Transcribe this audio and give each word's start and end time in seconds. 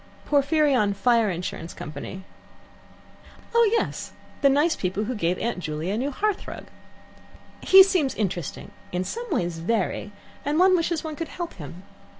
"Porphyrion 0.27 0.95
Fire 0.95 1.29
Insurance 1.29 1.75
Company." 1.75 2.23
"Oh 3.53 3.69
yes; 3.73 4.13
the 4.41 4.49
nice 4.49 4.75
people 4.75 5.03
who 5.03 5.13
gave 5.13 5.37
Aunt 5.37 5.59
Juley 5.59 5.91
a 5.91 5.97
new 5.99 6.09
hearth 6.09 6.47
rug. 6.47 6.65
He 7.61 7.83
seems 7.83 8.15
interesting, 8.15 8.71
in 8.91 9.03
some 9.03 9.29
ways 9.29 9.59
very, 9.59 10.11
and 10.43 10.57
one 10.57 10.75
wishes 10.75 11.03
one 11.03 11.15
could 11.15 11.27
help 11.29 11.53
him. 11.53 11.83